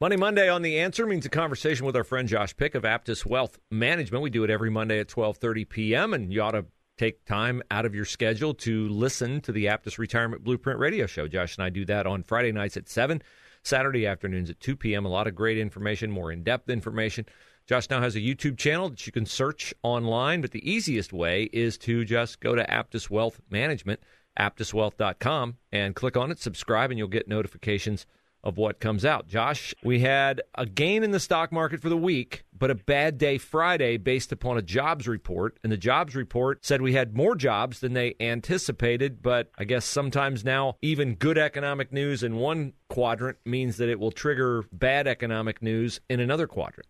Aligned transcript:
Money 0.00 0.16
Monday 0.16 0.48
on 0.48 0.62
the 0.62 0.80
answer 0.80 1.06
means 1.06 1.24
a 1.24 1.28
conversation 1.28 1.86
with 1.86 1.94
our 1.94 2.02
friend 2.02 2.28
Josh 2.28 2.56
Pick 2.56 2.74
of 2.74 2.82
Aptus 2.82 3.24
Wealth 3.24 3.60
Management. 3.70 4.24
We 4.24 4.30
do 4.30 4.42
it 4.42 4.50
every 4.50 4.68
Monday 4.68 4.98
at 4.98 5.06
12:30 5.06 5.68
p.m. 5.68 6.12
and 6.12 6.32
you 6.32 6.42
ought 6.42 6.50
to 6.50 6.66
take 6.98 7.24
time 7.24 7.62
out 7.70 7.86
of 7.86 7.94
your 7.94 8.04
schedule 8.04 8.54
to 8.54 8.88
listen 8.88 9.40
to 9.42 9.52
the 9.52 9.66
Aptus 9.66 9.96
Retirement 9.96 10.42
Blueprint 10.42 10.80
radio 10.80 11.06
show. 11.06 11.28
Josh 11.28 11.56
and 11.56 11.64
I 11.64 11.70
do 11.70 11.84
that 11.84 12.08
on 12.08 12.24
Friday 12.24 12.50
nights 12.50 12.76
at 12.76 12.88
7, 12.88 13.22
Saturday 13.62 14.04
afternoons 14.04 14.50
at 14.50 14.58
2 14.58 14.74
p.m. 14.74 15.04
A 15.06 15.08
lot 15.08 15.28
of 15.28 15.36
great 15.36 15.58
information, 15.58 16.10
more 16.10 16.32
in-depth 16.32 16.68
information. 16.68 17.24
Josh 17.68 17.88
now 17.88 18.00
has 18.00 18.16
a 18.16 18.20
YouTube 18.20 18.58
channel 18.58 18.88
that 18.88 19.06
you 19.06 19.12
can 19.12 19.26
search 19.26 19.72
online, 19.84 20.40
but 20.40 20.50
the 20.50 20.68
easiest 20.68 21.12
way 21.12 21.44
is 21.52 21.78
to 21.78 22.04
just 22.04 22.40
go 22.40 22.56
to 22.56 22.66
Aptus 22.66 23.10
Wealth 23.10 23.40
Management, 23.48 24.00
aptuswealth.com 24.40 25.58
and 25.70 25.94
click 25.94 26.16
on 26.16 26.32
it, 26.32 26.40
subscribe 26.40 26.90
and 26.90 26.98
you'll 26.98 27.06
get 27.06 27.28
notifications 27.28 28.06
of 28.44 28.58
what 28.58 28.78
comes 28.78 29.04
out. 29.04 29.26
Josh, 29.26 29.74
we 29.82 30.00
had 30.00 30.42
a 30.54 30.66
gain 30.66 31.02
in 31.02 31.10
the 31.10 31.18
stock 31.18 31.50
market 31.50 31.80
for 31.80 31.88
the 31.88 31.96
week, 31.96 32.44
but 32.56 32.70
a 32.70 32.74
bad 32.74 33.16
day 33.16 33.38
Friday 33.38 33.96
based 33.96 34.30
upon 34.30 34.58
a 34.58 34.62
jobs 34.62 35.08
report. 35.08 35.58
And 35.64 35.72
the 35.72 35.78
jobs 35.78 36.14
report 36.14 36.64
said 36.64 36.82
we 36.82 36.92
had 36.92 37.16
more 37.16 37.34
jobs 37.34 37.80
than 37.80 37.94
they 37.94 38.14
anticipated, 38.20 39.22
but 39.22 39.50
I 39.58 39.64
guess 39.64 39.86
sometimes 39.86 40.44
now 40.44 40.76
even 40.82 41.14
good 41.14 41.38
economic 41.38 41.90
news 41.90 42.22
in 42.22 42.36
one 42.36 42.74
quadrant 42.88 43.38
means 43.46 43.78
that 43.78 43.88
it 43.88 43.98
will 43.98 44.12
trigger 44.12 44.64
bad 44.70 45.06
economic 45.06 45.62
news 45.62 46.00
in 46.10 46.20
another 46.20 46.46
quadrant. 46.46 46.86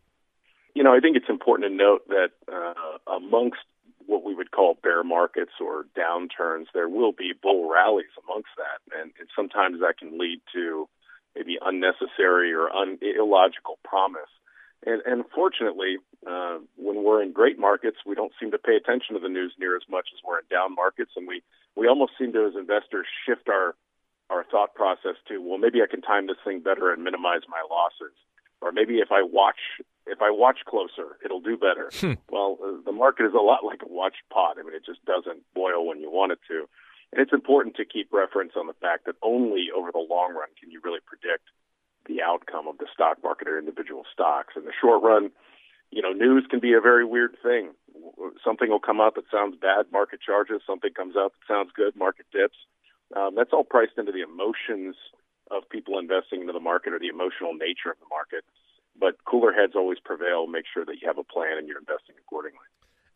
You 0.74 0.82
know, 0.82 0.92
I 0.92 0.98
think 0.98 1.16
it's 1.16 1.30
important 1.30 1.70
to 1.70 1.76
note 1.76 2.08
that 2.08 2.30
uh, 2.52 3.14
amongst 3.16 3.60
what 4.06 4.24
we 4.24 4.34
would 4.34 4.50
call 4.50 4.76
bear 4.82 5.04
markets 5.04 5.52
or 5.60 5.86
downturns, 5.96 6.66
there 6.74 6.88
will 6.88 7.12
be 7.12 7.32
bull 7.40 7.70
rallies 7.72 8.10
amongst 8.24 8.50
that. 8.56 9.00
And, 9.00 9.12
and 9.20 9.28
sometimes 9.36 9.80
that 9.80 9.98
can 9.98 10.18
lead 10.18 10.40
to 10.52 10.88
maybe 11.34 11.58
unnecessary 11.60 12.52
or 12.52 12.70
un- 12.70 12.98
illogical 13.00 13.78
promise. 13.84 14.30
And, 14.86 15.00
and 15.06 15.24
fortunately, 15.34 15.96
uh, 16.26 16.58
when 16.76 17.02
we're 17.04 17.22
in 17.22 17.32
great 17.32 17.58
markets, 17.58 17.96
we 18.04 18.14
don't 18.14 18.32
seem 18.38 18.50
to 18.50 18.58
pay 18.58 18.76
attention 18.76 19.14
to 19.14 19.20
the 19.20 19.28
news 19.28 19.54
near 19.58 19.76
as 19.76 19.82
much 19.88 20.08
as 20.12 20.20
we're 20.26 20.38
in 20.38 20.44
down 20.50 20.74
markets, 20.74 21.12
and 21.16 21.26
we 21.26 21.42
we 21.76 21.88
almost 21.88 22.12
seem 22.18 22.32
to, 22.34 22.46
as 22.46 22.54
investors, 22.54 23.06
shift 23.26 23.48
our 23.48 23.74
our 24.30 24.44
thought 24.44 24.74
process 24.74 25.16
to, 25.28 25.38
well, 25.38 25.58
maybe 25.58 25.82
I 25.82 25.86
can 25.86 26.00
time 26.00 26.26
this 26.26 26.36
thing 26.44 26.60
better 26.60 26.92
and 26.92 27.04
minimize 27.04 27.42
my 27.48 27.62
losses, 27.68 28.16
or 28.60 28.72
maybe 28.72 28.98
if 28.98 29.10
I 29.10 29.22
watch 29.22 29.60
if 30.06 30.20
I 30.20 30.30
watch 30.30 30.58
closer, 30.66 31.16
it'll 31.24 31.40
do 31.40 31.56
better. 31.56 31.90
Hmm. 31.94 32.14
Well, 32.28 32.58
uh, 32.62 32.82
the 32.84 32.92
market 32.92 33.24
is 33.24 33.32
a 33.32 33.40
lot 33.40 33.64
like 33.64 33.80
a 33.82 33.88
watch 33.88 34.16
pot. 34.30 34.56
I 34.58 34.62
mean, 34.62 34.74
it 34.74 34.84
just 34.84 35.04
doesn't 35.06 35.42
boil 35.54 35.86
when 35.86 36.00
you 36.00 36.10
want 36.10 36.32
it 36.32 36.40
to. 36.48 36.68
And 37.14 37.22
it's 37.22 37.32
important 37.32 37.76
to 37.76 37.84
keep 37.84 38.12
reference 38.12 38.54
on 38.56 38.66
the 38.66 38.74
fact 38.74 39.06
that 39.06 39.14
only 39.22 39.70
over 39.70 39.92
the 39.92 40.02
long 40.02 40.34
run 40.34 40.50
can 40.58 40.72
you 40.72 40.80
really 40.82 40.98
predict 41.06 41.46
the 42.06 42.20
outcome 42.20 42.66
of 42.66 42.78
the 42.78 42.90
stock 42.92 43.22
market 43.22 43.46
or 43.46 43.56
individual 43.56 44.02
stocks. 44.12 44.54
In 44.56 44.64
the 44.64 44.74
short 44.74 45.00
run, 45.00 45.30
you 45.92 46.02
know, 46.02 46.10
news 46.10 46.44
can 46.50 46.58
be 46.58 46.72
a 46.72 46.80
very 46.80 47.04
weird 47.04 47.36
thing. 47.40 47.70
Something 48.44 48.68
will 48.68 48.82
come 48.82 49.00
out 49.00 49.14
that 49.14 49.30
sounds 49.30 49.54
bad, 49.54 49.86
market 49.92 50.18
charges. 50.26 50.60
Something 50.66 50.90
comes 50.92 51.14
out 51.14 51.30
that 51.38 51.46
sounds 51.46 51.70
good, 51.70 51.94
market 51.94 52.26
dips. 52.32 52.58
Um, 53.14 53.36
that's 53.36 53.52
all 53.52 53.62
priced 53.62 53.96
into 53.96 54.10
the 54.10 54.26
emotions 54.26 54.96
of 55.52 55.68
people 55.70 56.00
investing 56.00 56.40
into 56.40 56.52
the 56.52 56.58
market 56.58 56.92
or 56.92 56.98
the 56.98 57.14
emotional 57.14 57.54
nature 57.54 57.94
of 57.94 57.98
the 58.02 58.10
market. 58.10 58.42
But 58.98 59.22
cooler 59.24 59.52
heads 59.52 59.74
always 59.76 60.02
prevail. 60.02 60.48
Make 60.48 60.66
sure 60.66 60.84
that 60.84 60.98
you 61.00 61.06
have 61.06 61.18
a 61.18 61.22
plan 61.22 61.58
and 61.62 61.68
you're 61.68 61.78
investing 61.78 62.18
accordingly. 62.18 62.66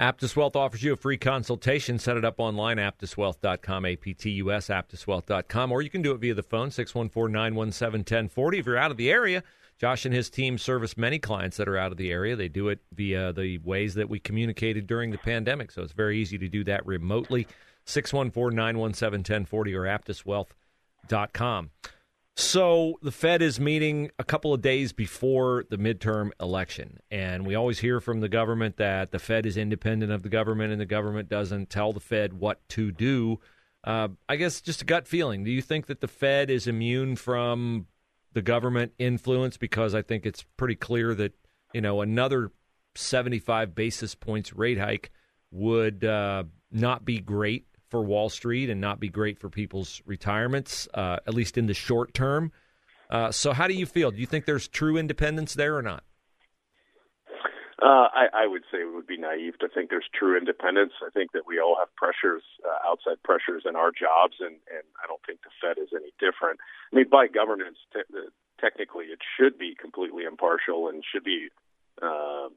Aptus 0.01 0.37
Wealth 0.37 0.55
offers 0.55 0.85
you 0.85 0.93
a 0.93 0.97
free 0.97 1.17
consultation. 1.17 1.99
Set 1.99 2.17
it 2.17 2.25
up 2.25 2.39
online, 2.39 2.77
aptuswealth.com, 2.77 3.85
A-P-T-U-S, 3.85 4.69
aptuswealth.com, 4.69 5.73
or 5.73 5.83
you 5.83 5.91
can 5.91 6.03
do 6.03 6.13
it 6.13 6.19
via 6.19 6.35
the 6.35 6.43
phone, 6.45 6.69
614-917-1040. 6.69 8.59
If 8.61 8.67
you're 8.67 8.77
out 8.77 8.93
of 8.93 8.97
the 8.97 9.11
area, 9.11 9.43
Josh 9.77 10.05
and 10.05 10.15
his 10.15 10.31
team 10.31 10.57
service 10.57 10.97
many 10.97 11.19
clients 11.19 11.57
that 11.57 11.69
are 11.69 11.77
out 11.77 11.91
of 11.91 11.99
the 11.99 12.13
area. 12.13 12.37
They 12.37 12.47
do 12.47 12.69
it 12.69 12.79
via 12.93 13.33
the 13.33 13.59
ways 13.59 13.95
that 13.95 14.09
we 14.09 14.21
communicated 14.21 14.87
during 14.87 15.11
the 15.11 15.19
pandemic, 15.19 15.73
so 15.73 15.83
it's 15.83 15.93
very 15.93 16.19
easy 16.19 16.39
to 16.39 16.49
do 16.49 16.63
that 16.65 16.87
remotely. 16.87 17.49
614-917-1040 17.87 19.53
or 19.53 20.47
aptuswealth.com. 21.09 21.71
So 22.39 23.01
the 23.03 23.11
Fed 23.11 23.43
is 23.43 23.59
meeting 23.59 24.13
a 24.17 24.23
couple 24.23 24.55
of 24.55 24.63
days 24.63 24.93
before 24.93 25.65
the 25.71 25.77
midterm 25.77 26.31
election. 26.39 27.01
And 27.11 27.45
we 27.45 27.57
always 27.57 27.81
hear 27.81 28.01
from 28.01 28.21
the 28.21 28.29
government 28.29 28.77
that 28.77 29.11
the 29.11 29.19
Fed 29.19 29.45
is 29.45 29.57
independent 29.57 30.13
of 30.13 30.23
the 30.23 30.29
government 30.29 30.71
and 30.71 30.81
the 30.81 30.87
government 30.87 31.29
doesn't 31.29 31.69
tell 31.69 31.93
the 31.93 31.99
Fed 31.99 32.35
what 32.35 32.61
to 32.69 32.93
do. 32.93 33.41
Uh, 33.83 34.11
I 34.29 34.37
guess 34.37 34.61
just 34.61 34.83
a 34.83 34.85
gut 34.85 35.09
feeling. 35.09 35.43
Do 35.43 35.51
you 35.51 35.61
think 35.61 35.87
that 35.87 36.01
the 36.01 36.07
Fed 36.07 36.49
is 36.49 36.69
immune 36.69 37.17
from 37.17 37.87
the 38.35 38.43
government 38.43 38.93
influence? 39.01 39.57
Because 39.57 39.93
I 39.93 40.03
think 40.03 40.25
it's 40.25 40.45
pretty 40.57 40.77
clear 40.77 41.17
that, 41.17 41.33
you 41.75 41.81
know, 41.81 42.03
another 42.03 42.53
75 42.95 43.75
basis 43.75 44.15
points 44.15 44.53
rate 44.53 44.79
hike 44.79 45.11
would 45.51 46.05
uh, 46.05 46.45
not 46.71 47.05
be 47.05 47.19
great 47.19 47.67
for 47.89 48.03
Wall 48.03 48.29
Street 48.29 48.71
and 48.71 48.81
not 48.81 49.01
be 49.01 49.09
great 49.09 49.39
for 49.39 49.49
people's 49.49 50.03
retirements, 50.07 50.89
uh, 50.95 51.19
at 51.27 51.35
least 51.35 51.59
in 51.59 51.67
the 51.67 51.75
short 51.75 52.15
term. 52.15 52.53
Uh, 53.11 53.33
so, 53.33 53.53
how 53.53 53.67
do 53.67 53.75
you 53.75 53.87
feel? 53.87 54.11
Do 54.11 54.19
you 54.19 54.27
think 54.27 54.45
there's 54.45 54.69
true 54.69 54.97
independence 54.97 55.55
there 55.55 55.77
or 55.77 55.83
not? 55.83 56.05
Uh, 57.81 58.11
I, 58.11 58.27
I 58.35 58.47
would 58.47 58.63
say 58.73 58.79
it 58.83 58.93
would 58.93 59.07
be 59.07 59.17
naive 59.17 59.57
to 59.61 59.69
think 59.69 59.89
there's 59.89 60.09
true 60.13 60.37
independence. 60.37 60.93
I 61.01 61.11
think 61.11 61.31
that 61.31 61.47
we 61.47 61.61
all 61.61 61.77
have 61.79 61.95
pressures, 61.95 62.43
uh, 62.67 62.91
outside 62.91 63.23
pressures 63.23 63.63
in 63.69 63.77
our 63.77 63.93
jobs, 63.95 64.35
and, 64.41 64.59
and 64.67 64.83
I 64.99 65.07
don't 65.07 65.23
think 65.25 65.41
the 65.47 65.55
Fed 65.63 65.79
is 65.79 65.95
any 65.95 66.11
different. 66.19 66.59
I 66.93 66.97
mean, 66.97 67.07
by 67.09 67.29
governance, 67.29 67.79
te- 67.95 68.03
technically, 68.61 69.07
it 69.15 69.21
should 69.39 69.59
be 69.59 69.77
completely 69.79 70.25
impartial 70.25 70.89
and 70.89 71.05
should 71.07 71.23
be 71.23 71.55
uh, 72.03 72.51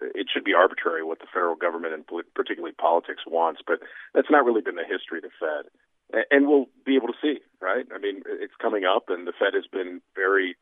it 0.00 0.26
should 0.32 0.44
be 0.44 0.54
arbitrary 0.54 1.02
what 1.02 1.20
the 1.20 1.26
federal 1.32 1.56
government 1.56 1.94
and 1.94 2.04
particularly 2.34 2.74
politics 2.74 3.22
wants, 3.26 3.60
but 3.66 3.80
that's 4.14 4.30
not 4.30 4.44
really 4.44 4.60
been 4.60 4.76
the 4.76 4.84
history 4.84 5.18
of 5.18 5.24
the 5.24 5.36
Fed. 5.40 6.26
And 6.30 6.46
we'll 6.46 6.66
be 6.84 6.96
able 6.96 7.08
to 7.08 7.18
see, 7.20 7.40
right? 7.60 7.84
I 7.92 7.98
mean, 7.98 8.22
it's 8.26 8.54
coming 8.60 8.84
up, 8.84 9.06
and 9.08 9.26
the 9.26 9.32
Fed 9.32 9.54
has 9.54 9.66
been 9.66 10.00
very 10.14 10.56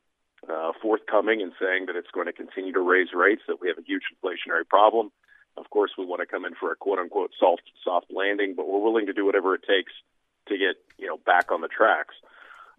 uh, 0.49 0.73
forthcoming 0.81 1.41
in 1.41 1.53
saying 1.61 1.87
that 1.87 1.97
it's 1.97 2.11
going 2.12 2.27
to 2.27 2.33
continue 2.33 2.73
to 2.73 2.81
raise 2.81 3.09
rates, 3.15 3.43
that 3.49 3.61
we 3.61 3.69
have 3.69 3.78
a 3.78 3.87
huge 3.87 4.03
inflationary 4.12 4.67
problem. 4.69 5.11
Of 5.56 5.71
course, 5.71 5.93
we 5.99 6.06
want 6.06 6.21
to 6.21 6.27
come 6.27 6.44
in 6.44 6.55
for 6.55 6.73
a 6.73 6.77
quote 6.77 6.99
unquote 6.99 7.33
soft 7.39 7.62
soft 7.84 8.06
landing, 8.11 8.55
but 8.56 8.67
we're 8.67 8.81
willing 8.83 9.06
to 9.06 9.12
do 9.12 9.25
whatever 9.25 9.55
it 9.55 9.62
takes 9.62 9.93
to 10.49 10.59
get 10.59 10.77
you 10.99 11.06
know 11.06 11.19
back 11.19 11.53
on 11.53 11.61
the 11.61 11.69
tracks. 11.69 12.15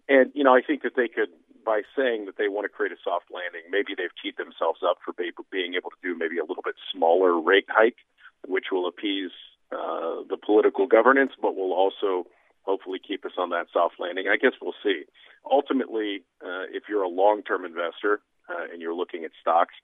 And 0.08 0.30
you 0.34 0.44
know, 0.44 0.54
I 0.54 0.60
think 0.60 0.82
that 0.82 0.94
they 0.96 1.08
could 1.08 1.30
by 1.66 1.82
saying 1.98 2.24
that 2.26 2.38
they 2.38 2.46
want 2.46 2.64
to 2.64 2.70
create 2.70 2.92
a 2.92 3.00
soft 3.02 3.26
landing, 3.34 3.66
maybe 3.68 3.98
they've 3.98 4.14
teed 4.22 4.38
themselves 4.38 4.80
up 4.86 5.02
for 5.04 5.12
being 5.12 5.74
able 5.74 5.90
to 5.90 6.00
do 6.00 6.16
maybe 6.16 6.38
a 6.38 6.46
little 6.46 6.62
bit 6.62 6.78
smaller 6.94 7.34
rate 7.34 7.66
hike, 7.68 7.98
which 8.46 8.70
will 8.70 8.86
appease 8.86 9.34
uh, 9.74 10.22
the 10.30 10.38
political 10.38 10.86
governance, 10.86 11.32
but 11.42 11.56
will 11.58 11.74
also 11.74 12.30
hopefully 12.62 13.00
keep 13.02 13.26
us 13.26 13.34
on 13.36 13.50
that 13.50 13.66
soft 13.72 13.98
landing. 13.98 14.30
I 14.30 14.38
guess 14.38 14.54
we'll 14.62 14.78
see. 14.82 15.02
Ultimately, 15.44 16.22
uh, 16.40 16.70
if 16.70 16.84
you're 16.88 17.02
a 17.02 17.10
long-term 17.10 17.64
investor 17.64 18.22
uh, 18.48 18.70
and 18.72 18.80
you're 18.80 18.94
looking 18.94 19.24
at 19.24 19.32
stocks, 19.40 19.74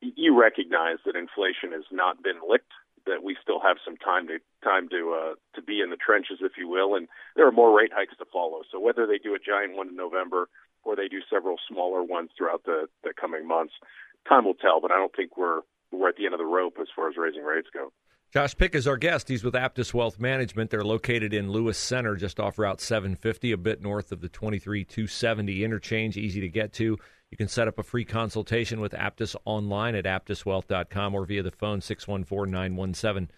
you 0.00 0.38
recognize 0.38 0.98
that 1.04 1.16
inflation 1.16 1.72
has 1.72 1.84
not 1.92 2.22
been 2.22 2.40
licked 2.48 2.72
that 3.06 3.22
we 3.22 3.36
still 3.42 3.60
have 3.60 3.78
some 3.84 3.96
time 3.96 4.26
to 4.28 4.38
time 4.62 4.88
to 4.88 5.16
uh, 5.16 5.34
to 5.54 5.62
be 5.62 5.80
in 5.80 5.90
the 5.90 5.96
trenches, 5.96 6.38
if 6.42 6.52
you 6.58 6.68
will, 6.68 6.94
and 6.94 7.08
there 7.34 7.46
are 7.46 7.52
more 7.52 7.76
rate 7.76 7.92
hikes 7.94 8.16
to 8.18 8.26
follow. 8.30 8.60
So 8.70 8.78
whether 8.78 9.06
they 9.06 9.18
do 9.18 9.34
a 9.34 9.38
giant 9.38 9.76
one 9.76 9.88
in 9.88 9.96
November 9.96 10.48
or 10.84 10.96
they 10.96 11.08
do 11.08 11.20
several 11.30 11.56
smaller 11.68 12.02
ones 12.02 12.30
throughout 12.36 12.64
the, 12.64 12.86
the 13.04 13.12
coming 13.18 13.46
months. 13.46 13.74
Time 14.28 14.44
will 14.44 14.54
tell, 14.54 14.80
but 14.80 14.90
I 14.90 14.96
don't 14.96 15.14
think 15.14 15.36
we're 15.36 15.60
we're 15.92 16.08
at 16.08 16.16
the 16.16 16.24
end 16.24 16.34
of 16.34 16.38
the 16.38 16.46
rope 16.46 16.76
as 16.80 16.86
far 16.94 17.08
as 17.08 17.16
raising 17.16 17.42
rates 17.42 17.68
go. 17.74 17.92
Josh 18.32 18.56
Pick 18.56 18.76
is 18.76 18.86
our 18.86 18.96
guest. 18.96 19.28
He's 19.28 19.42
with 19.42 19.54
Aptus 19.54 19.92
Wealth 19.92 20.20
Management. 20.20 20.70
They're 20.70 20.84
located 20.84 21.34
in 21.34 21.50
Lewis 21.50 21.76
Center, 21.76 22.14
just 22.14 22.38
off 22.38 22.60
Route 22.60 22.80
750, 22.80 23.50
a 23.50 23.56
bit 23.56 23.82
north 23.82 24.12
of 24.12 24.20
the 24.20 24.28
23 24.28 24.84
270 24.84 25.64
interchange, 25.64 26.16
easy 26.16 26.40
to 26.40 26.48
get 26.48 26.72
to. 26.74 26.96
You 27.30 27.36
can 27.36 27.48
set 27.48 27.66
up 27.66 27.78
a 27.78 27.82
free 27.82 28.04
consultation 28.04 28.80
with 28.80 28.92
Aptus 28.92 29.34
online 29.44 29.96
at 29.96 30.04
aptuswealth.com 30.04 31.14
or 31.14 31.26
via 31.26 31.42
the 31.42 31.50
phone 31.50 31.80
614 31.80 32.52
917 32.52 33.30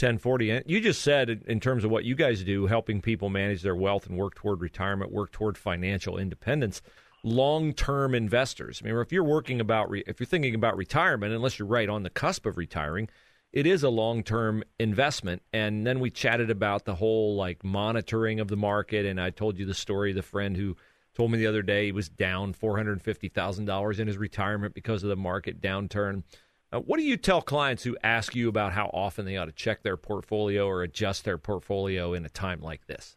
1040. 0.00 0.62
You 0.66 0.80
just 0.80 1.02
said, 1.02 1.42
in 1.46 1.60
terms 1.60 1.84
of 1.84 1.90
what 1.90 2.04
you 2.04 2.14
guys 2.14 2.44
do, 2.44 2.66
helping 2.66 3.00
people 3.00 3.28
manage 3.28 3.62
their 3.62 3.76
wealth 3.76 4.06
and 4.06 4.16
work 4.16 4.34
toward 4.34 4.60
retirement, 4.60 5.12
work 5.12 5.32
toward 5.32 5.58
financial 5.58 6.16
independence. 6.18 6.80
long-term 7.24 8.14
investors. 8.14 8.80
I 8.80 8.86
mean, 8.86 8.96
if 8.98 9.12
you're 9.12 9.24
working 9.24 9.60
about 9.60 9.90
re- 9.90 10.04
if 10.06 10.20
you're 10.20 10.26
thinking 10.26 10.54
about 10.54 10.76
retirement, 10.76 11.34
unless 11.34 11.58
you're 11.58 11.68
right 11.68 11.88
on 11.88 12.04
the 12.04 12.10
cusp 12.10 12.46
of 12.46 12.56
retiring, 12.56 13.08
it 13.52 13.66
is 13.66 13.82
a 13.82 13.88
long-term 13.88 14.62
investment. 14.78 15.42
And 15.52 15.86
then 15.86 16.00
we 16.00 16.10
chatted 16.10 16.50
about 16.50 16.84
the 16.84 16.94
whole 16.94 17.34
like 17.34 17.64
monitoring 17.64 18.40
of 18.40 18.48
the 18.48 18.56
market, 18.56 19.04
and 19.04 19.20
I 19.20 19.30
told 19.30 19.58
you 19.58 19.66
the 19.66 19.74
story 19.74 20.10
of 20.10 20.16
the 20.16 20.22
friend 20.22 20.56
who 20.56 20.76
told 21.14 21.32
me 21.32 21.38
the 21.38 21.48
other 21.48 21.62
day 21.62 21.86
he 21.86 21.92
was 21.92 22.08
down 22.08 22.52
four 22.52 22.76
hundred 22.76 23.02
fifty 23.02 23.28
thousand 23.28 23.64
dollars 23.64 23.98
in 23.98 24.06
his 24.06 24.16
retirement 24.16 24.74
because 24.74 25.02
of 25.02 25.08
the 25.08 25.16
market 25.16 25.60
downturn. 25.60 26.22
Uh, 26.70 26.80
what 26.80 26.98
do 26.98 27.04
you 27.04 27.16
tell 27.16 27.40
clients 27.40 27.84
who 27.84 27.96
ask 28.04 28.34
you 28.34 28.48
about 28.48 28.72
how 28.72 28.90
often 28.92 29.24
they 29.24 29.36
ought 29.36 29.46
to 29.46 29.52
check 29.52 29.82
their 29.82 29.96
portfolio 29.96 30.66
or 30.66 30.82
adjust 30.82 31.24
their 31.24 31.38
portfolio 31.38 32.12
in 32.12 32.24
a 32.24 32.28
time 32.28 32.60
like 32.60 32.86
this? 32.86 33.16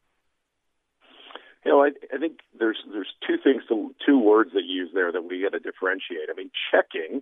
You 1.66 1.72
know, 1.72 1.84
I, 1.84 1.90
I 2.14 2.18
think 2.18 2.40
there's 2.58 2.80
there's 2.92 3.14
two 3.28 3.38
things, 3.44 3.64
to, 3.68 3.94
two 4.06 4.18
words 4.18 4.52
that 4.54 4.64
you 4.66 4.84
use 4.84 4.92
there 4.94 5.12
that 5.12 5.24
we 5.24 5.42
got 5.44 5.52
to 5.52 5.60
differentiate. 5.60 6.30
I 6.32 6.34
mean, 6.36 6.50
checking 6.72 7.22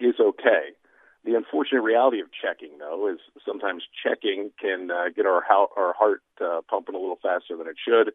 is 0.00 0.16
okay. 0.20 0.74
The 1.24 1.34
unfortunate 1.34 1.82
reality 1.82 2.20
of 2.20 2.26
checking, 2.32 2.78
though, 2.78 3.08
is 3.08 3.18
sometimes 3.46 3.82
checking 4.02 4.50
can 4.60 4.90
uh, 4.90 5.08
get 5.14 5.26
our 5.26 5.42
how, 5.46 5.68
our 5.76 5.94
heart 5.94 6.22
uh, 6.40 6.60
pumping 6.68 6.96
a 6.96 6.98
little 6.98 7.18
faster 7.22 7.56
than 7.56 7.66
it 7.66 7.76
should, 7.82 8.12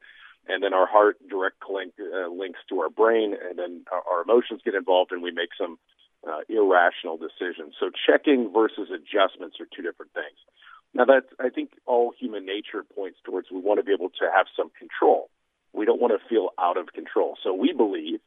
and 0.47 0.61
then 0.61 0.73
our 0.73 0.85
heart 0.85 1.17
direct 1.29 1.63
link, 1.69 1.93
uh, 1.99 2.27
links 2.27 2.59
to 2.69 2.79
our 2.79 2.89
brain, 2.89 3.33
and 3.33 3.57
then 3.57 3.83
our, 3.91 4.03
our 4.17 4.21
emotions 4.21 4.61
get 4.63 4.75
involved, 4.75 5.11
and 5.11 5.23
we 5.23 5.31
make 5.31 5.49
some 5.57 5.79
uh, 6.27 6.41
irrational 6.49 7.17
decisions. 7.17 7.75
So 7.79 7.91
checking 7.91 8.51
versus 8.53 8.89
adjustments 8.89 9.57
are 9.59 9.67
two 9.75 9.83
different 9.83 10.13
things. 10.13 10.37
Now 10.93 11.05
that 11.05 11.23
I 11.39 11.49
think 11.49 11.71
all 11.85 12.13
human 12.17 12.45
nature 12.45 12.83
points 12.95 13.17
towards 13.25 13.47
we 13.51 13.59
want 13.59 13.79
to 13.79 13.83
be 13.83 13.93
able 13.93 14.09
to 14.09 14.25
have 14.33 14.45
some 14.55 14.69
control. 14.77 15.29
We 15.73 15.85
don't 15.85 15.99
want 15.99 16.13
to 16.13 16.27
feel 16.29 16.49
out 16.59 16.77
of 16.77 16.93
control. 16.93 17.35
So 17.43 17.53
we 17.53 17.73
believe, 17.73 18.19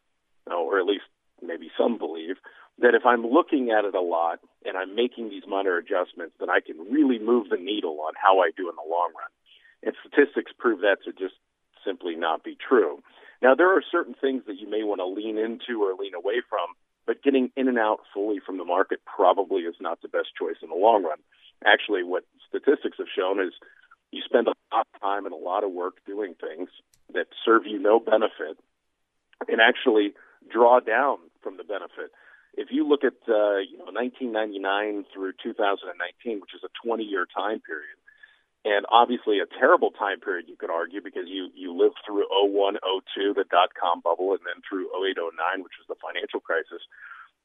or 0.50 0.80
at 0.80 0.86
least 0.86 1.06
maybe 1.40 1.70
some 1.78 1.96
believe, 1.96 2.36
that 2.78 2.94
if 2.94 3.06
I'm 3.06 3.24
looking 3.24 3.70
at 3.70 3.84
it 3.84 3.94
a 3.94 4.00
lot 4.00 4.40
and 4.64 4.76
I'm 4.76 4.94
making 4.94 5.30
these 5.30 5.44
minor 5.46 5.76
adjustments, 5.78 6.34
then 6.40 6.50
I 6.50 6.60
can 6.60 6.76
really 6.90 7.18
move 7.18 7.48
the 7.48 7.56
needle 7.56 8.00
on 8.02 8.12
how 8.20 8.40
I 8.40 8.50
do 8.56 8.68
in 8.68 8.76
the 8.76 8.90
long 8.90 9.12
run. 9.16 9.30
And 9.82 9.94
statistics 10.02 10.52
prove 10.58 10.80
that 10.80 10.98
to 11.04 11.12
just 11.12 11.38
simply 11.84 12.16
not 12.16 12.42
be 12.42 12.56
true. 12.56 13.00
Now, 13.40 13.54
there 13.54 13.70
are 13.76 13.82
certain 13.92 14.14
things 14.18 14.42
that 14.46 14.58
you 14.58 14.68
may 14.68 14.82
want 14.82 15.00
to 15.00 15.06
lean 15.06 15.38
into 15.38 15.84
or 15.84 15.94
lean 15.94 16.14
away 16.14 16.42
from 16.48 16.74
but 17.06 17.22
getting 17.22 17.50
in 17.56 17.68
and 17.68 17.78
out 17.78 18.00
fully 18.12 18.40
from 18.44 18.58
the 18.58 18.64
market 18.64 19.00
probably 19.04 19.62
is 19.62 19.76
not 19.80 20.02
the 20.02 20.08
best 20.08 20.28
choice 20.38 20.56
in 20.62 20.68
the 20.68 20.74
long 20.74 21.04
run. 21.04 21.18
Actually, 21.64 22.02
what 22.02 22.24
statistics 22.48 22.98
have 22.98 23.06
shown 23.14 23.40
is 23.40 23.52
you 24.10 24.22
spend 24.24 24.48
a 24.48 24.54
lot 24.72 24.86
of 24.94 25.00
time 25.00 25.24
and 25.24 25.34
a 25.34 25.38
lot 25.38 25.64
of 25.64 25.70
work 25.70 25.98
doing 26.06 26.34
things 26.34 26.68
that 27.12 27.26
serve 27.44 27.66
you 27.66 27.78
no 27.78 27.98
benefit 28.00 28.58
and 29.48 29.60
actually 29.60 30.12
draw 30.50 30.80
down 30.80 31.18
from 31.42 31.56
the 31.56 31.64
benefit. 31.64 32.10
If 32.56 32.68
you 32.70 32.86
look 32.88 33.04
at 33.04 33.14
uh, 33.28 33.60
you 33.60 33.78
know 33.78 33.92
1999 33.92 35.04
through 35.12 35.32
2019, 35.42 36.40
which 36.40 36.54
is 36.54 36.62
a 36.64 36.72
20-year 36.86 37.26
time 37.34 37.60
period, 37.60 37.96
and 38.66 38.84
obviously 38.90 39.38
a 39.38 39.46
terrible 39.46 39.92
time 39.92 40.18
period 40.18 40.46
you 40.48 40.56
could 40.56 40.70
argue 40.70 41.00
because 41.00 41.24
you 41.26 41.48
you 41.54 41.70
lived 41.72 41.96
through 42.04 42.26
01 42.28 42.74
02 43.14 43.32
the 43.34 43.44
dot 43.48 43.70
com 43.80 44.00
bubble 44.02 44.32
and 44.32 44.42
then 44.42 44.60
through 44.68 44.90
08 44.90 45.16
09 45.16 45.62
which 45.62 45.78
was 45.78 45.86
the 45.88 45.94
financial 46.02 46.40
crisis. 46.40 46.82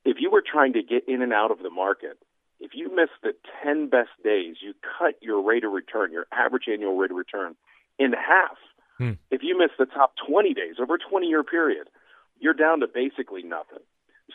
If 0.04 0.18
you 0.20 0.32
were 0.32 0.42
trying 0.42 0.74
to 0.74 0.82
get 0.82 1.08
in 1.08 1.22
and 1.22 1.32
out 1.32 1.52
of 1.52 1.60
the 1.60 1.70
market 1.70 2.18
if 2.60 2.72
you 2.74 2.94
missed 2.94 3.18
the 3.22 3.34
10 3.64 3.90
best 3.90 4.10
days 4.24 4.58
you 4.62 4.74
cut 4.98 5.16
your 5.22 5.42
rate 5.46 5.64
of 5.64 5.72
return 5.72 6.12
your 6.12 6.26
average 6.34 6.66
annual 6.68 6.98
rate 6.98 7.12
of 7.12 7.18
return 7.18 7.56
in 8.00 8.14
half. 8.14 8.58
Hmm. 8.98 9.22
if 9.30 9.42
you 9.44 9.58
missed 9.58 9.78
the 9.78 9.86
top 9.86 10.14
20 10.28 10.54
days 10.54 10.76
over 10.82 10.96
a 10.96 11.00
20 11.00 11.28
year 11.28 11.44
period 11.44 11.88
you're 12.40 12.58
down 12.58 12.80
to 12.82 12.88
basically 12.88 13.44
nothing 13.44 13.86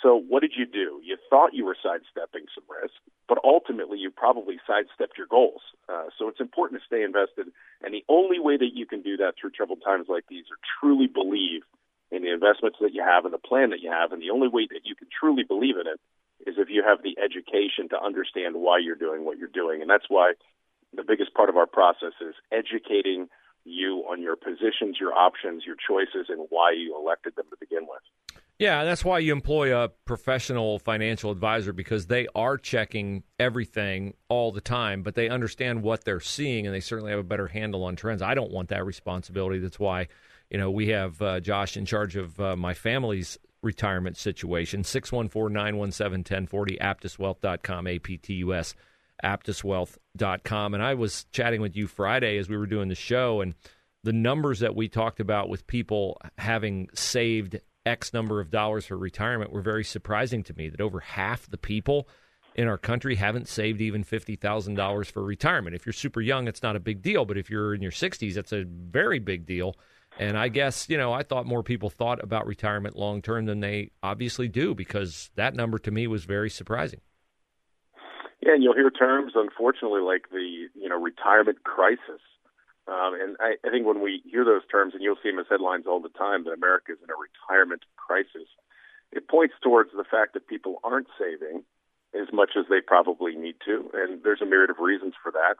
so 0.02 0.16
what 0.16 0.40
did 0.40 0.52
you 0.56 0.66
do? 0.66 1.00
You 1.04 1.16
thought 1.30 1.54
you 1.54 1.64
were 1.64 1.76
sidestepping 1.82 2.46
some 2.54 2.64
risk, 2.68 2.94
but 3.28 3.38
ultimately 3.44 3.98
you 3.98 4.10
probably 4.10 4.56
sidestepped 4.66 5.18
your 5.18 5.26
goals. 5.26 5.62
Uh, 5.88 6.06
so 6.18 6.28
it's 6.28 6.40
important 6.40 6.80
to 6.80 6.86
stay 6.86 7.02
invested, 7.02 7.46
and 7.82 7.94
the 7.94 8.04
only 8.08 8.38
way 8.38 8.56
that 8.56 8.74
you 8.74 8.86
can 8.86 9.02
do 9.02 9.16
that 9.18 9.34
through 9.40 9.50
troubled 9.50 9.82
times 9.84 10.06
like 10.08 10.24
these 10.28 10.44
are 10.50 10.60
truly 10.80 11.06
believe 11.06 11.62
in 12.10 12.22
the 12.22 12.32
investments 12.32 12.78
that 12.80 12.94
you 12.94 13.02
have 13.02 13.24
and 13.24 13.34
the 13.34 13.38
plan 13.38 13.70
that 13.70 13.80
you 13.80 13.90
have, 13.90 14.12
and 14.12 14.22
the 14.22 14.30
only 14.30 14.48
way 14.48 14.66
that 14.70 14.84
you 14.84 14.94
can 14.94 15.08
truly 15.08 15.42
believe 15.42 15.76
in 15.76 15.86
it 15.86 16.00
is 16.46 16.56
if 16.58 16.68
you 16.68 16.82
have 16.86 17.02
the 17.02 17.16
education 17.18 17.88
to 17.88 18.00
understand 18.00 18.54
why 18.54 18.78
you're 18.78 18.94
doing 18.94 19.24
what 19.24 19.38
you're 19.38 19.48
doing, 19.48 19.80
and 19.80 19.90
that's 19.90 20.06
why 20.08 20.32
the 20.94 21.02
biggest 21.02 21.34
part 21.34 21.48
of 21.48 21.56
our 21.56 21.66
process 21.66 22.12
is 22.20 22.34
educating 22.52 23.28
you 23.64 24.04
on 24.08 24.22
your 24.22 24.36
positions, 24.36 24.96
your 25.00 25.12
options, 25.12 25.64
your 25.66 25.76
choices, 25.76 26.26
and 26.28 26.46
why 26.50 26.70
you 26.70 26.96
elected 26.96 27.34
them 27.34 27.46
to 27.50 27.56
begin 27.58 27.82
with. 27.82 28.42
Yeah, 28.58 28.84
that's 28.84 29.04
why 29.04 29.18
you 29.18 29.32
employ 29.32 29.76
a 29.76 29.88
professional 30.06 30.78
financial 30.78 31.30
advisor 31.30 31.74
because 31.74 32.06
they 32.06 32.26
are 32.34 32.56
checking 32.56 33.22
everything 33.38 34.14
all 34.30 34.50
the 34.50 34.62
time, 34.62 35.02
but 35.02 35.14
they 35.14 35.28
understand 35.28 35.82
what 35.82 36.04
they're 36.04 36.20
seeing 36.20 36.66
and 36.66 36.74
they 36.74 36.80
certainly 36.80 37.10
have 37.10 37.20
a 37.20 37.24
better 37.24 37.48
handle 37.48 37.84
on 37.84 37.96
trends. 37.96 38.22
I 38.22 38.34
don't 38.34 38.50
want 38.50 38.70
that 38.70 38.86
responsibility. 38.86 39.58
That's 39.58 39.78
why, 39.78 40.08
you 40.48 40.56
know, 40.56 40.70
we 40.70 40.88
have 40.88 41.20
uh, 41.20 41.40
Josh 41.40 41.76
in 41.76 41.84
charge 41.84 42.16
of 42.16 42.40
uh, 42.40 42.56
my 42.56 42.72
family's 42.72 43.38
retirement 43.62 44.16
situation. 44.16 44.84
614 44.84 45.52
917 45.52 46.46
1040, 46.46 46.78
aptuswealth.com, 46.78 47.84
APTUS, 47.84 48.74
aptuswealth.com. 49.22 50.74
And 50.74 50.82
I 50.82 50.94
was 50.94 51.26
chatting 51.30 51.60
with 51.60 51.76
you 51.76 51.86
Friday 51.86 52.38
as 52.38 52.48
we 52.48 52.56
were 52.56 52.66
doing 52.66 52.88
the 52.88 52.94
show, 52.94 53.42
and 53.42 53.54
the 54.02 54.14
numbers 54.14 54.60
that 54.60 54.74
we 54.74 54.88
talked 54.88 55.20
about 55.20 55.50
with 55.50 55.66
people 55.66 56.18
having 56.38 56.88
saved 56.94 57.60
X 57.86 58.12
number 58.12 58.40
of 58.40 58.50
dollars 58.50 58.86
for 58.86 58.98
retirement 58.98 59.52
were 59.52 59.62
very 59.62 59.84
surprising 59.84 60.42
to 60.44 60.54
me 60.54 60.68
that 60.68 60.80
over 60.80 61.00
half 61.00 61.48
the 61.48 61.56
people 61.56 62.08
in 62.56 62.68
our 62.68 62.78
country 62.78 63.14
haven't 63.16 63.48
saved 63.48 63.80
even 63.80 64.02
$50,000 64.02 65.12
for 65.12 65.22
retirement. 65.22 65.76
If 65.76 65.86
you're 65.86 65.92
super 65.92 66.20
young, 66.20 66.48
it's 66.48 66.62
not 66.62 66.74
a 66.74 66.80
big 66.80 67.02
deal, 67.02 67.24
but 67.24 67.36
if 67.38 67.50
you're 67.50 67.74
in 67.74 67.82
your 67.82 67.92
60s, 67.92 68.34
that's 68.34 68.52
a 68.52 68.64
very 68.64 69.18
big 69.18 69.46
deal. 69.46 69.76
And 70.18 70.38
I 70.38 70.48
guess, 70.48 70.88
you 70.88 70.96
know, 70.96 71.12
I 71.12 71.22
thought 71.22 71.46
more 71.46 71.62
people 71.62 71.90
thought 71.90 72.24
about 72.24 72.46
retirement 72.46 72.96
long 72.96 73.20
term 73.20 73.44
than 73.44 73.60
they 73.60 73.90
obviously 74.02 74.48
do 74.48 74.74
because 74.74 75.30
that 75.36 75.54
number 75.54 75.78
to 75.80 75.90
me 75.90 76.06
was 76.06 76.24
very 76.24 76.48
surprising. 76.48 77.00
Yeah, 78.40 78.54
and 78.54 78.62
you'll 78.62 78.74
hear 78.74 78.90
terms, 78.90 79.32
unfortunately, 79.34 80.00
like 80.00 80.30
the, 80.30 80.68
you 80.74 80.88
know, 80.88 80.98
retirement 80.98 81.64
crisis 81.64 82.20
um, 82.88 83.18
and 83.18 83.36
I, 83.40 83.56
I 83.66 83.70
think 83.70 83.86
when 83.86 84.00
we 84.00 84.22
hear 84.24 84.44
those 84.44 84.66
terms, 84.70 84.94
and 84.94 85.02
you'll 85.02 85.18
see 85.22 85.30
them 85.30 85.40
as 85.40 85.46
headlines 85.50 85.86
all 85.86 86.00
the 86.00 86.14
time, 86.14 86.44
that 86.44 86.52
America 86.52 86.92
is 86.92 86.98
in 87.02 87.10
a 87.10 87.18
retirement 87.18 87.82
crisis, 87.96 88.48
it 89.12 89.28
points 89.28 89.54
towards 89.62 89.90
the 89.90 90.04
fact 90.04 90.34
that 90.34 90.46
people 90.46 90.78
aren't 90.84 91.08
saving 91.18 91.64
as 92.14 92.32
much 92.32 92.50
as 92.56 92.64
they 92.70 92.80
probably 92.80 93.34
need 93.34 93.56
to, 93.66 93.90
and 93.94 94.22
there's 94.22 94.42
a 94.42 94.46
myriad 94.46 94.70
of 94.70 94.78
reasons 94.78 95.14
for 95.22 95.32
that. 95.32 95.58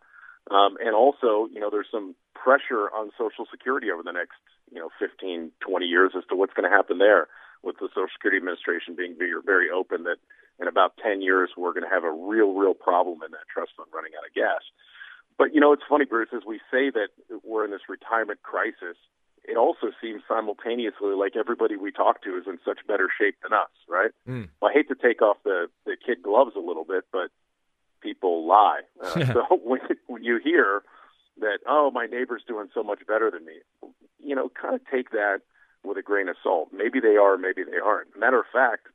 Um, 0.54 0.76
and 0.78 0.95
also, 0.95 1.50
you 1.50 1.59
know, 1.59 1.71
there's 1.71 1.90
some 1.90 2.14
pressure 2.35 2.87
on 2.95 3.11
Social 3.18 3.47
Security 3.50 3.90
over 3.90 4.02
the 4.02 4.14
next, 4.14 4.38
you 4.71 4.78
know, 4.78 4.90
15, 4.99 5.50
20 5.59 5.87
years 5.87 6.12
as 6.16 6.23
to 6.30 6.37
what's 6.37 6.54
going 6.54 6.71
to 6.71 6.75
happen 6.75 6.99
there, 6.99 7.26
with 7.66 7.76
the 7.83 7.90
Social 7.90 8.14
Security 8.14 8.38
Administration 8.38 8.95
being 8.95 9.18
very, 9.18 9.35
very 9.45 9.68
open 9.71 10.04
that 10.04 10.23
in 10.62 10.68
about 10.68 10.97
10 11.02 11.21
years 11.21 11.50
we're 11.56 11.75
going 11.75 11.85
to 11.85 11.90
have 11.90 12.04
a 12.04 12.14
real, 12.14 12.54
real 12.54 12.75
problem 12.75 13.21
in 13.26 13.30
that 13.33 13.50
trust 13.50 13.73
fund 13.76 13.90
running 13.92 14.14
out 14.14 14.23
of 14.23 14.33
gas. 14.33 14.62
But 15.38 15.55
you 15.55 15.61
know, 15.61 15.73
it's 15.73 15.83
funny, 15.88 16.05
Bruce, 16.05 16.31
as 16.35 16.43
we 16.47 16.59
say 16.71 16.90
that 16.90 17.09
we're 17.45 17.64
in 17.64 17.71
this 17.71 17.88
retirement 17.88 18.43
crisis, 18.43 18.97
it 19.45 19.57
also 19.57 19.93
seems 20.00 20.23
simultaneously 20.26 21.14
like 21.14 21.37
everybody 21.37 21.76
we 21.76 21.93
talk 21.93 22.23
to 22.23 22.37
is 22.37 22.45
in 22.47 22.59
such 22.64 22.78
better 22.87 23.09
shape 23.16 23.37
than 23.43 23.52
us, 23.52 23.71
right? 23.88 24.11
Mm. 24.28 24.49
Well, 24.61 24.71
I 24.71 24.75
hate 24.75 24.88
to 24.88 24.95
take 24.95 25.23
off 25.23 25.37
the 25.45 25.69
the 25.85 25.97
kid 26.05 26.23
gloves 26.23 26.52
a 26.57 26.61
little 26.61 26.85
bit, 26.85 27.05
but 27.12 27.31
people 28.00 28.47
lie. 28.47 28.81
Uh, 29.02 29.33
so 29.33 29.61
when, 29.62 29.81
when 30.09 30.25
you 30.25 30.40
hear 30.43 30.83
that, 31.38 31.59
oh, 31.69 31.90
my 31.93 32.07
neighbor's 32.07 32.43
doing 32.49 32.69
so 32.75 32.83
much 32.83 33.00
better 33.07 33.31
than 33.31 33.45
me, 33.45 33.61
you 34.19 34.35
know, 34.35 34.50
kind 34.61 34.75
of 34.75 34.81
take 34.90 35.11
that 35.11 35.40
with 35.85 35.97
a 35.97 36.02
grain 36.02 36.28
of 36.28 36.37
salt. 36.43 36.69
Maybe 36.73 36.99
they 36.99 37.16
are, 37.16 37.37
maybe 37.37 37.62
they 37.62 37.78
aren't. 37.78 38.19
Matter 38.19 38.40
of 38.40 38.47
fact, 38.52 38.88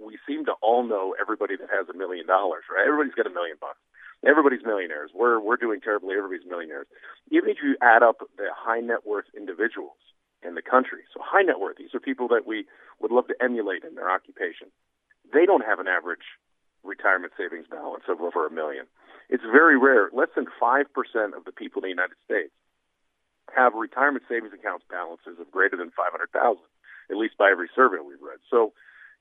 we 0.00 0.16
seem 0.26 0.46
to 0.46 0.52
all 0.62 0.86
know 0.86 1.14
everybody 1.20 1.56
that 1.56 1.68
has 1.70 1.88
a 1.92 1.96
million 1.96 2.26
dollars, 2.26 2.64
right? 2.72 2.86
Everybody's 2.86 3.14
got 3.14 3.26
a 3.26 3.34
million 3.34 3.56
bucks 3.60 3.78
everybody's 4.26 4.64
millionaires. 4.64 5.10
We're 5.14 5.40
we're 5.40 5.56
doing 5.56 5.80
terribly. 5.80 6.16
Everybody's 6.16 6.48
millionaires. 6.48 6.86
Even 7.30 7.50
if 7.50 7.58
you 7.62 7.76
add 7.82 8.02
up 8.02 8.18
the 8.36 8.48
high 8.54 8.80
net 8.80 9.06
worth 9.06 9.26
individuals 9.36 9.98
in 10.42 10.54
the 10.54 10.62
country, 10.62 11.02
so 11.12 11.20
high 11.22 11.42
net 11.42 11.60
worth, 11.60 11.76
these 11.76 11.94
are 11.94 12.00
people 12.00 12.28
that 12.28 12.46
we 12.46 12.66
would 13.00 13.10
love 13.10 13.26
to 13.28 13.36
emulate 13.42 13.84
in 13.84 13.94
their 13.94 14.10
occupation. 14.10 14.68
They 15.32 15.46
don't 15.46 15.64
have 15.64 15.78
an 15.78 15.88
average 15.88 16.24
retirement 16.82 17.32
savings 17.36 17.66
balance 17.70 18.04
of 18.08 18.20
over 18.20 18.46
a 18.46 18.50
million. 18.50 18.86
It's 19.28 19.44
very 19.44 19.76
rare. 19.76 20.08
Less 20.12 20.30
than 20.34 20.46
five 20.58 20.86
percent 20.94 21.34
of 21.36 21.44
the 21.44 21.52
people 21.52 21.82
in 21.82 21.90
the 21.90 21.94
United 21.94 22.16
States 22.24 22.52
have 23.54 23.74
retirement 23.74 24.24
savings 24.28 24.52
accounts 24.52 24.84
balances 24.90 25.40
of 25.40 25.50
greater 25.50 25.76
than 25.76 25.90
five 25.90 26.12
hundred 26.12 26.32
thousand, 26.32 26.68
at 27.10 27.16
least 27.16 27.36
by 27.38 27.50
every 27.50 27.68
survey 27.74 27.96
we've 28.00 28.22
read. 28.22 28.40
So, 28.50 28.72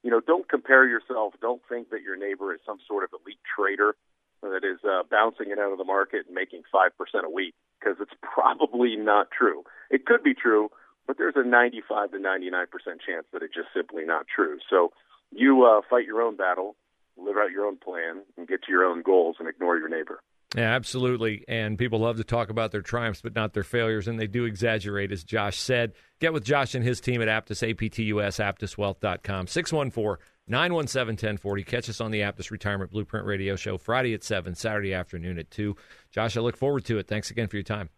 you 0.04 0.12
know, 0.12 0.20
don't 0.20 0.48
compare 0.48 0.88
yourself. 0.88 1.34
Don't 1.42 1.62
think 1.68 1.89
that 1.89 2.01
your 2.01 2.16
neighbor 2.16 2.54
is 2.54 2.60
some 2.66 2.77
sort 2.88 3.04
of 3.04 3.10
elite 3.13 3.39
trader 3.44 3.96
that 4.41 4.63
is 4.63 4.79
uh, 4.84 5.03
bouncing 5.10 5.51
it 5.51 5.60
out 5.60 5.72
of 5.72 5.77
the 5.77 5.84
market 5.84 6.25
and 6.27 6.36
making 6.36 6.63
5% 6.74 6.89
a 7.24 7.29
week 7.29 7.56
because 7.79 7.98
it's 8.00 8.13
probably 8.22 8.96
not 8.96 9.27
true. 9.32 9.63
It 9.89 10.06
could 10.06 10.24
be 10.24 10.34
true, 10.34 10.70
but 11.06 11.17
there's 11.17 11.36
a 11.36 11.44
95 11.44 12.12
to 12.12 12.20
99 12.20 12.65
percent 12.72 13.01
chance 13.06 13.25
that 13.34 13.41
it's 13.44 13.53
just 13.53 13.70
simply 13.74 14.06
not 14.06 14.25
true. 14.34 14.58
So 14.70 14.91
you 15.32 15.63
uh, 15.65 15.82
fight 15.89 16.06
your 16.06 16.22
own 16.22 16.36
battle, 16.36 16.75
live 17.17 17.38
out 17.38 17.51
your 17.51 17.65
own 17.65 17.77
plan, 17.77 18.24
and 18.38 18.48
get 18.48 18.63
to 18.63 18.72
your 18.72 18.86
own 18.86 19.01
goals, 19.01 19.38
and 19.39 19.48
ignore 19.48 19.77
your 19.77 19.89
neighbor. 19.89 20.22
Yeah, 20.56 20.74
absolutely. 20.75 21.44
And 21.48 21.77
people 21.77 22.00
love 22.00 22.17
to 22.17 22.24
talk 22.24 22.50
about 22.50 22.72
their 22.72 22.82
triumphs, 22.82 23.22
but 23.22 23.36
not 23.36 23.53
their 23.53 23.63
failures, 23.63 24.08
and 24.08 24.17
they 24.17 24.27
do 24.27 24.46
exaggerate, 24.46 25.12
as 25.12 25.24
Josh 25.24 25.58
said. 25.58 25.91
Get 26.20 26.32
with 26.32 26.46
Josh 26.46 26.74
and 26.74 26.86
his 26.86 27.01
team 27.01 27.22
at 27.22 27.27
Aptus, 27.27 27.67
APTUS, 27.67 28.39
AptusWealth.com, 28.39 29.48
614 29.48 30.25
917 30.48 31.13
1040. 31.13 31.63
Catch 31.63 31.89
us 31.89 32.01
on 32.01 32.12
the 32.12 32.22
Aptus 32.22 32.51
Retirement 32.51 32.92
Blueprint 32.92 33.25
Radio 33.25 33.56
Show 33.56 33.77
Friday 33.77 34.13
at 34.13 34.24
7, 34.24 34.56
Saturday 34.56 34.94
afternoon 34.94 35.38
at 35.39 35.51
2. 35.51 35.75
Josh, 36.12 36.38
I 36.38 36.42
look 36.42 36.58
forward 36.58 36.86
to 36.86 36.98
it. 36.98 37.08
Thanks 37.08 37.32
again 37.32 37.48
for 37.48 37.58
your 37.58 37.63
time. 37.63 37.89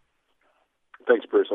Thanks, 1.06 1.26
Bruce. 1.26 1.48